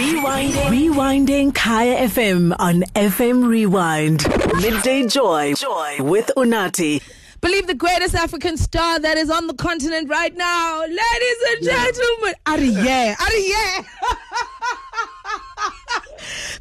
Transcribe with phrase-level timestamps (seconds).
[0.00, 0.70] Rewinding.
[0.72, 4.24] Rewinding Kaya FM on FM Rewind.
[4.62, 5.52] Midday Joy.
[5.52, 7.02] Joy with Unathi.
[7.42, 10.80] Believe the greatest African star that is on the continent right now.
[10.80, 12.34] Ladies and gentlemen.
[12.46, 13.14] Ariye.
[13.14, 13.84] Ariye.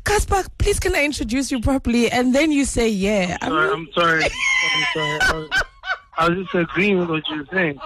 [0.03, 3.37] Cassper, please can I introduce you properly and then you say yeah.
[3.41, 4.23] I Sorry, mean- I'm sorry.
[4.25, 5.19] I'm sorry.
[5.21, 5.49] I was,
[6.17, 7.79] I was just agreeing with what you were saying.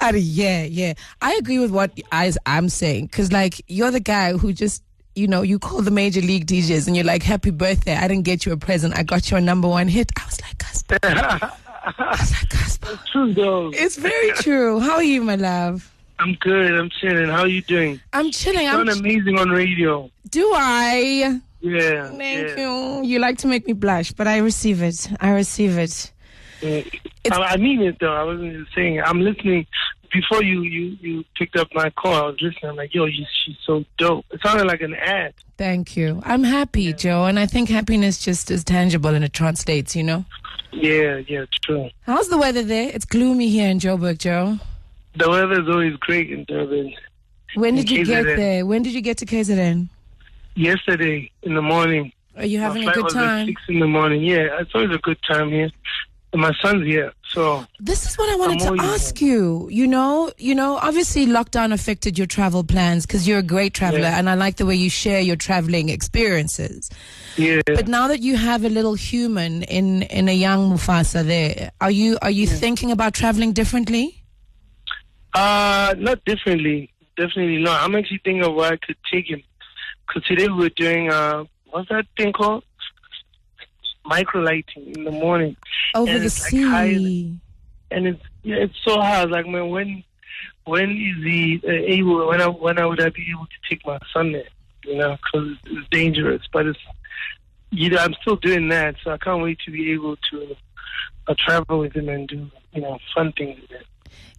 [0.00, 0.94] Ari, yeah, yeah.
[1.20, 4.82] I agree with what I, I'm saying because, like, you're the guy who just,
[5.14, 7.96] you know, you call the major league DJs and you're like, "Happy birthday!
[7.96, 8.96] I didn't get you a present.
[8.98, 10.98] I got you a number one hit." I was like, Cassper.
[11.02, 13.04] I was like, Cassper.
[13.10, 13.70] True though.
[13.74, 14.80] It's very true.
[14.80, 15.92] How are you, my love?
[16.18, 16.72] I'm good.
[16.72, 17.28] I'm chilling.
[17.28, 18.00] How are you doing?
[18.12, 18.64] I'm chilling.
[18.64, 18.86] You I'm.
[18.86, 20.10] sound amazing on radio.
[20.30, 21.40] Do I?
[21.60, 22.08] Yeah.
[22.08, 23.00] Thank yeah.
[23.00, 23.04] you.
[23.04, 25.08] You like to make me blush, but I receive it.
[25.20, 26.12] I receive it.
[26.62, 26.82] Yeah.
[27.32, 28.14] I, I mean it though.
[28.14, 28.96] I wasn't just saying.
[28.96, 29.04] it.
[29.06, 29.66] I'm listening.
[30.12, 32.68] Before you, you, you picked up my call, I was listening.
[32.70, 34.26] I'm like, yo, you, she's so dope.
[34.30, 35.32] It sounded like an ad.
[35.56, 36.20] Thank you.
[36.26, 39.96] I'm happy, Joe, and I think happiness just is tangible and it translates.
[39.96, 40.24] You know.
[40.70, 41.88] Yeah, yeah, it's true.
[42.02, 42.90] How's the weather there?
[42.92, 44.58] It's gloomy here in Joburg, Joe.
[45.16, 46.92] The weather's always great in Durban.
[47.54, 48.64] When did you get there?
[48.66, 49.88] When did you get to KZN?
[50.54, 53.46] Yesterday in the morning, Are you having my a good was at time?
[53.46, 54.22] six in the morning.
[54.22, 55.70] Yeah, it's always a good time here.
[56.34, 59.68] My son's here, so This is what I wanted I'm to ask you.
[59.70, 64.00] You know, you know, obviously lockdown affected your travel plans because you're a great traveler,
[64.00, 64.18] Yeah.
[64.18, 66.88] and I like the way you share your traveling experiences.
[67.36, 67.60] yeah.
[67.66, 71.90] But now that you have a little human in in a young Mufasa, there, are
[71.90, 74.22] you are you thinking about traveling differently?
[75.34, 76.90] Uh, not differently.
[77.18, 77.82] Definitely not.
[77.82, 79.42] I'm actually thinking of where I could take him.
[80.06, 82.64] Because today we were doing, uh, what's that thing called?
[84.06, 85.56] Microlighting in the morning.
[85.94, 86.62] Over And the like sea.
[86.68, 87.38] high-
[87.96, 89.30] And it's, yeah, it's so hard.
[89.30, 90.02] Like, man, when,
[90.64, 93.84] when is he uh, able, when I, when I would I be able to take
[93.86, 94.44] my son there?
[94.84, 96.42] You know, because it's dangerous.
[96.52, 96.78] But it's,
[97.70, 98.96] you know, I'm still doing that.
[99.04, 100.56] So I can't wait to be able to
[101.28, 103.58] uh, travel with him and do, you know, fun things.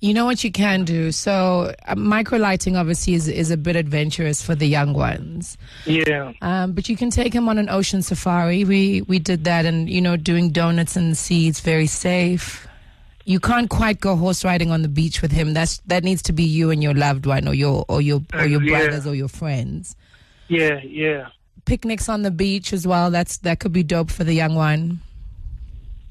[0.02, 1.14] You know what you can do.
[1.14, 5.58] So uh, microlighting obviously is is a bit adventurous for the young ones.
[5.86, 6.34] Yeah.
[6.42, 8.66] Um, but you can take him on an ocean safari.
[8.66, 11.48] We we did that, and you know, doing donuts in the sea.
[11.48, 12.68] It's very safe.
[13.26, 15.54] You can't quite go horse riding on the beach with him.
[15.54, 18.46] That's that needs to be you and your loved one, or your or your or
[18.46, 18.78] your Uh, yeah.
[18.80, 19.96] brothers or your friends.
[20.50, 21.30] Yeah, yeah.
[21.64, 23.10] Picnics on the beach as well.
[23.10, 25.00] That's that could be dope for the young one.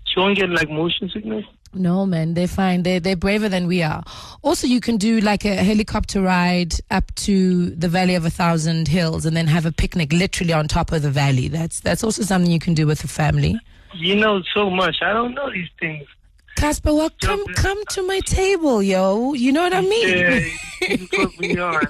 [0.07, 1.45] She won't get like motion sickness.
[1.75, 2.83] No, man, they're fine.
[2.83, 4.03] They're, they're braver than we are.
[4.43, 8.89] Also, you can do like a helicopter ride up to the Valley of a Thousand
[8.89, 11.49] Hills and then have a picnic literally on top of the valley.
[11.49, 13.59] That's that's also something you can do with the family.
[13.95, 14.97] You know so much.
[15.03, 16.07] I don't know these things.
[16.57, 19.33] Cassper, well, come come to my table, yo.
[19.33, 20.09] You know what I mean?
[20.09, 20.41] Yeah,
[20.91, 21.81] you put me on.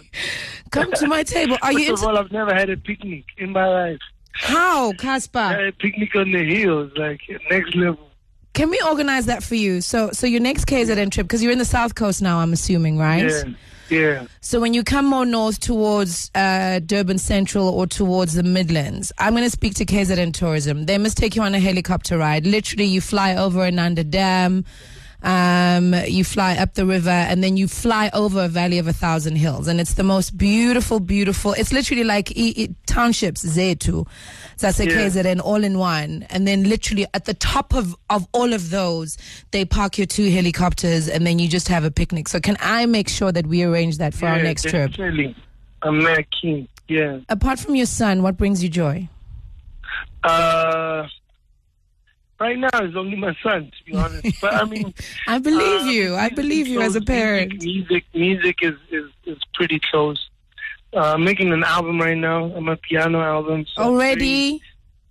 [0.70, 1.58] Come to my table.
[1.60, 4.00] Are you First of all, I've never had a picnic in my life.
[4.34, 5.68] how, Cassper?
[5.68, 8.08] a picnic on the hills, like next level.
[8.52, 9.80] Can we organize that for you?
[9.80, 12.98] So, so your next KZN trip, because you're in the South Coast now, I'm assuming,
[12.98, 13.24] right?
[13.24, 13.44] Yeah,
[13.88, 14.26] yeah.
[14.40, 19.32] So when you come more north towards uh, Durban Central or towards the Midlands, I'm
[19.32, 20.84] going to speak to KZN Tourism.
[20.84, 22.46] They must take you on a helicopter ride.
[22.46, 24.66] Literally, you fly over Inanda Dam,
[25.22, 28.92] um, you fly up the river, and then you fly over a valley of a
[28.92, 31.52] thousand hills, and it's the most beautiful, beautiful.
[31.52, 34.06] It's literally like e- e- townships, Zetu,
[34.58, 34.96] that's a Yeah.
[34.96, 39.16] KZN all in one, and then literally at the top of of all of those,
[39.52, 42.28] they park your two helicopters, and then you just have a picnic.
[42.28, 44.90] So can I make sure that we arrange that for our yeah, next trip?
[44.90, 45.34] definitely.
[45.82, 46.68] I'm mad keen.
[46.88, 47.20] Yeah.
[47.28, 49.08] Apart from your son, what brings you joy?
[50.24, 51.06] Uh,
[52.42, 54.40] right now it's only my son, to be honest.
[54.40, 54.92] But I mean,
[55.26, 56.16] I believe you.
[56.16, 57.62] I believe you as a parent.
[57.62, 60.20] Music, music, music is, is is pretty close.
[60.94, 62.44] Uh, I'm making an album right now.
[62.54, 63.64] I'm a piano album.
[63.74, 64.60] so Already,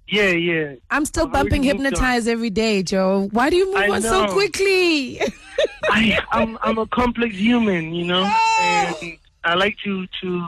[0.07, 0.75] Yeah, yeah.
[0.91, 1.85] I'm still already bumping moved on.
[1.85, 3.29] hypnotize every day, Joe.
[3.31, 5.19] Why do you move I on so quickly?
[5.89, 8.23] I, I'm I'm a complex human, you know,
[8.61, 8.95] and
[9.43, 10.47] I like to to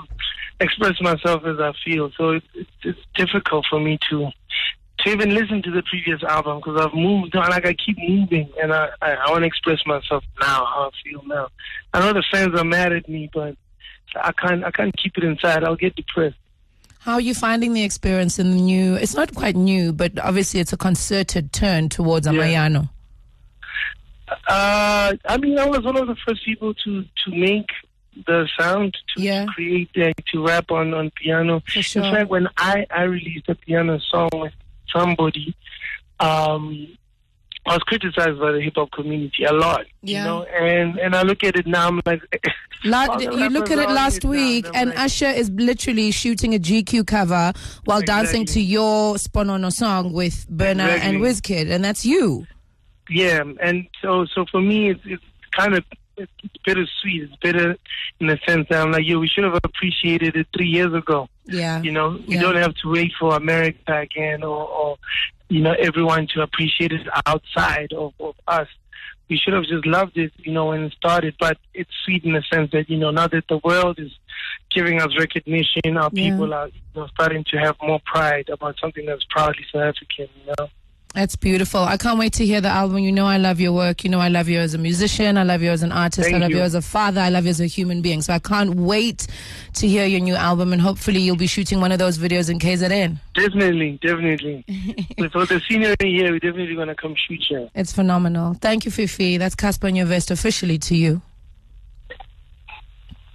[0.59, 2.11] express myself as I feel.
[2.17, 4.29] So it's it's, it's difficult for me to
[5.03, 7.49] to even listen to the previous album because I've moved on.
[7.49, 10.89] Like I keep moving, and I I, I want to express myself now, how I
[11.03, 11.47] feel now.
[11.93, 13.55] I know the fans are mad at me, but
[14.15, 15.63] I can't I can't keep it inside.
[15.63, 16.35] I'll get depressed.
[16.99, 18.95] How are you finding the experience in the new?
[18.95, 22.31] It's not quite new, but obviously it's a concerted turn towards Yeah.
[22.33, 22.89] Amapiano.
[24.47, 27.69] Uh, I mean, I was one of the first people to to make
[28.25, 29.45] the sound to, Yeah.
[29.47, 31.61] create uh, to rap on on piano.
[31.67, 32.03] For sure.
[32.03, 34.53] In fact, when I I released a piano song with
[34.91, 35.55] somebody,
[36.19, 36.87] um,
[37.65, 39.85] I was criticized by the hip hop community a lot.
[40.01, 40.19] Yeah.
[40.19, 41.87] You know, and and I look at it now.
[41.87, 42.21] I'm like,
[42.85, 46.53] La- you look at it last it week, I'm and like, Usher is literally shooting
[46.53, 47.53] a GQ cover
[47.85, 48.61] while dancing to Exactly.
[48.63, 51.55] your Sponono song with Burner and Exactly.
[51.65, 52.45] Wizkid, and that's you.
[53.09, 55.85] Yeah, and so so for me, it's, it's kind of
[56.17, 56.31] it's
[56.65, 57.23] bittersweet.
[57.23, 57.77] It's bitter
[58.19, 61.29] in the sense that I'm like, yo, we should have appreciated it three years ago.
[61.45, 61.81] Yeah.
[61.81, 62.41] You know, we Yeah.
[62.41, 64.97] don't have to wait for America again or, or
[65.49, 68.67] you know everyone to appreciate it outside of, of us.
[69.29, 71.35] We should have just loved it, you know, when it started.
[71.39, 74.11] But it's sweet in the sense that you know now that the world is
[74.69, 76.29] giving us recognition, our Yeah.
[76.31, 80.27] people are you know, starting to have more pride about something that's proudly South African.
[80.45, 80.67] You know.
[81.13, 81.81] That's beautiful.
[81.81, 82.97] I can't wait to hear the album.
[82.97, 84.03] You know, I love your work.
[84.03, 85.37] You know, I love you as a musician.
[85.37, 86.23] I love you as an artist.
[86.23, 86.57] Thank I love you.
[86.57, 86.63] you.
[86.63, 87.21] as a father.
[87.21, 88.23] I love you as a human being.
[88.23, 89.27] So I can't wait
[89.75, 90.73] to hear your new album.
[90.73, 93.19] And hopefully, you'll be shooting one of those videos in KZN.
[93.35, 94.65] Definitely, definitely.
[95.19, 97.69] so for the senior year, we're definitely gonna come shoot you.
[97.75, 98.55] It's phenomenal.
[98.55, 99.37] Thank you, Fifi.
[99.37, 101.21] That's Cassper Nyovest officially to you.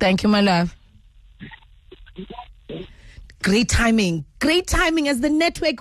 [0.00, 0.74] Thank you, my love.
[3.42, 4.24] Great timing.
[4.40, 5.80] Great timing as the network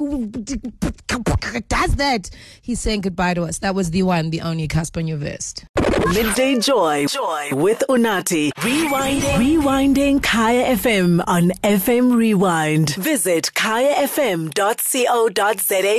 [1.67, 2.29] does that.
[2.61, 3.59] He's saying goodbye to us.
[3.59, 5.65] That was the one, the only Cassper Nyovest.
[6.13, 7.05] Midday Joy.
[7.07, 8.51] Joy with Unathi.
[8.57, 9.35] Rewinding.
[9.35, 12.95] Rewinding Kaya FM on FM Rewind.
[12.95, 14.53] Visit kayafm.co.za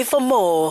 [0.05, 0.67] for more.